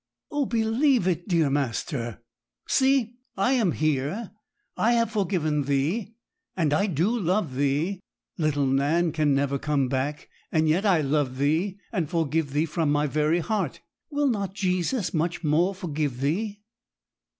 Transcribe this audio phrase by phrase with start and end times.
[0.31, 2.23] 'Oh, believe it, dear master!
[2.67, 4.31] See, I am here;
[4.75, 6.15] I have forgiven thee,
[6.57, 7.99] and I do love thee.
[8.35, 12.91] Little Nan can never come back, and yet I love thee, and forgive thee from
[12.91, 13.81] my very heart.
[14.09, 16.61] Will not Jesus much more forgive thee?'